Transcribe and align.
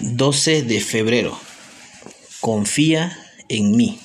12 0.00 0.62
de 0.62 0.80
febrero. 0.80 1.38
Confía 2.40 3.16
en 3.48 3.76
mí. 3.76 3.98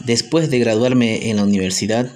Después 0.00 0.50
de 0.50 0.58
graduarme 0.58 1.30
en 1.30 1.36
la 1.36 1.44
universidad, 1.44 2.10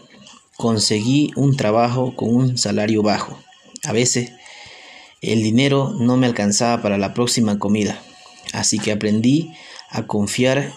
conseguí 0.59 1.31
un 1.37 1.57
trabajo 1.57 2.15
con 2.15 2.35
un 2.35 2.59
salario 2.59 3.03
bajo. 3.03 3.39
A 3.85 3.93
veces 3.93 4.33
el 5.23 5.43
dinero 5.43 5.95
no 5.99 6.19
me 6.19 6.27
alcanzaba 6.27 6.83
para 6.83 6.99
la 6.99 7.15
próxima 7.15 7.59
comida, 7.59 7.99
así 8.53 8.79
que 8.79 8.93
aprendí 8.93 9.51
a 9.89 10.07
confiar 10.07 10.75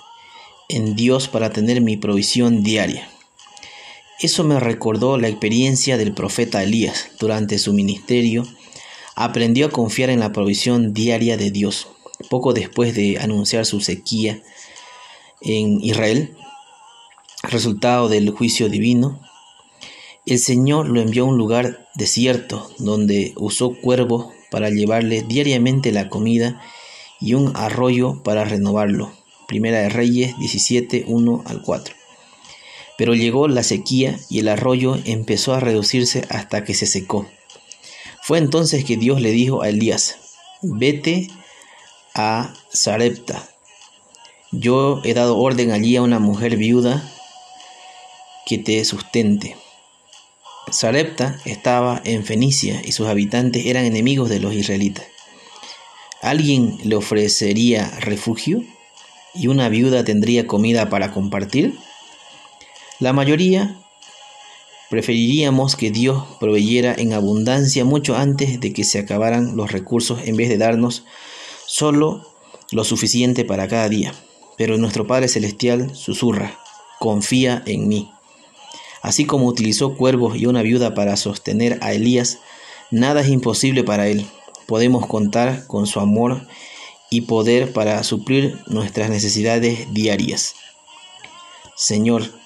en 0.69 0.95
Dios 0.95 1.27
para 1.27 1.51
tener 1.51 1.81
mi 1.81 1.97
provisión 1.97 2.63
diaria. 2.63 3.09
Eso 4.21 4.45
me 4.45 4.59
recordó 4.59 5.17
la 5.17 5.27
experiencia 5.27 5.97
del 5.97 6.13
profeta 6.13 6.63
Elías 6.63 7.09
durante 7.19 7.57
su 7.57 7.73
ministerio 7.73 8.47
aprendió 9.23 9.67
a 9.67 9.71
confiar 9.71 10.09
en 10.09 10.19
la 10.19 10.31
provisión 10.31 10.93
diaria 10.93 11.37
de 11.37 11.51
Dios. 11.51 11.87
Poco 12.29 12.53
después 12.53 12.95
de 12.95 13.19
anunciar 13.19 13.65
su 13.65 13.81
sequía 13.81 14.41
en 15.41 15.81
Israel, 15.81 16.35
resultado 17.43 18.09
del 18.09 18.29
juicio 18.29 18.69
divino, 18.69 19.19
el 20.25 20.39
Señor 20.39 20.87
lo 20.87 21.01
envió 21.01 21.23
a 21.23 21.27
un 21.27 21.37
lugar 21.37 21.87
desierto 21.95 22.69
donde 22.77 23.33
usó 23.37 23.73
cuervos 23.81 24.33
para 24.51 24.69
llevarle 24.69 25.23
diariamente 25.23 25.91
la 25.91 26.09
comida 26.09 26.61
y 27.19 27.33
un 27.33 27.51
arroyo 27.55 28.21
para 28.23 28.45
renovarlo. 28.45 29.11
Primera 29.47 29.79
de 29.79 29.89
Reyes 29.89 30.37
17, 30.39 31.05
1 31.07 31.43
al 31.45 31.61
4. 31.61 31.95
Pero 32.97 33.15
llegó 33.15 33.47
la 33.47 33.63
sequía 33.63 34.19
y 34.29 34.39
el 34.39 34.47
arroyo 34.47 34.97
empezó 35.05 35.53
a 35.53 35.59
reducirse 35.59 36.25
hasta 36.29 36.63
que 36.63 36.73
se 36.73 36.85
secó. 36.85 37.27
Fue 38.21 38.37
entonces 38.37 38.85
que 38.85 38.97
Dios 38.97 39.19
le 39.19 39.31
dijo 39.31 39.61
a 39.61 39.69
Elías, 39.69 40.17
vete 40.61 41.29
a 42.13 42.53
Sarepta. 42.71 43.47
Yo 44.51 45.01
he 45.03 45.13
dado 45.13 45.37
orden 45.37 45.71
allí 45.71 45.95
a 45.95 46.01
una 46.01 46.19
mujer 46.19 46.57
viuda 46.57 47.03
que 48.45 48.57
te 48.57 48.83
sustente. 48.85 49.55
Sarepta 50.69 51.39
estaba 51.45 52.01
en 52.05 52.23
Fenicia 52.23 52.81
y 52.85 52.91
sus 52.91 53.07
habitantes 53.07 53.65
eran 53.65 53.85
enemigos 53.85 54.29
de 54.29 54.39
los 54.39 54.53
israelitas. 54.53 55.05
¿Alguien 56.21 56.77
le 56.83 56.95
ofrecería 56.95 57.89
refugio 58.01 58.63
y 59.33 59.47
una 59.47 59.69
viuda 59.69 60.03
tendría 60.03 60.45
comida 60.45 60.89
para 60.89 61.11
compartir? 61.11 61.77
La 62.99 63.13
mayoría 63.13 63.81
Preferiríamos 64.91 65.77
que 65.77 65.89
Dios 65.89 66.21
proveyera 66.41 66.93
en 66.93 67.13
abundancia 67.13 67.85
mucho 67.85 68.17
antes 68.17 68.59
de 68.59 68.73
que 68.73 68.83
se 68.83 68.99
acabaran 68.99 69.55
los 69.55 69.71
recursos 69.71 70.19
en 70.25 70.35
vez 70.35 70.49
de 70.49 70.57
darnos 70.57 71.05
solo 71.65 72.27
lo 72.71 72.83
suficiente 72.83 73.45
para 73.45 73.69
cada 73.69 73.87
día. 73.87 74.13
Pero 74.57 74.77
nuestro 74.77 75.07
Padre 75.07 75.29
Celestial 75.29 75.95
susurra, 75.95 76.59
confía 76.99 77.63
en 77.67 77.87
mí. 77.87 78.11
Así 79.01 79.23
como 79.23 79.45
utilizó 79.47 79.95
cuervos 79.95 80.35
y 80.35 80.45
una 80.45 80.61
viuda 80.61 80.93
para 80.93 81.15
sostener 81.15 81.79
a 81.81 81.93
Elías, 81.93 82.39
nada 82.91 83.21
es 83.21 83.29
imposible 83.29 83.85
para 83.85 84.09
él. 84.09 84.27
Podemos 84.65 85.07
contar 85.07 85.67
con 85.67 85.87
su 85.87 86.01
amor 86.01 86.45
y 87.09 87.21
poder 87.21 87.71
para 87.71 88.03
suplir 88.03 88.59
nuestras 88.67 89.09
necesidades 89.09 89.87
diarias. 89.93 90.55
Señor, 91.77 92.41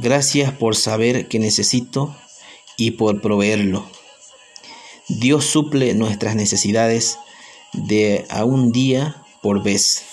Gracias 0.00 0.52
por 0.52 0.76
saber 0.76 1.26
que 1.26 1.40
necesito 1.40 2.14
y 2.76 2.92
por 2.92 3.20
proveerlo. 3.20 3.84
Dios 5.08 5.44
suple 5.44 5.92
nuestras 5.94 6.36
necesidades 6.36 7.18
de 7.72 8.24
a 8.30 8.44
un 8.44 8.70
día 8.70 9.24
por 9.42 9.62
vez. 9.62 10.04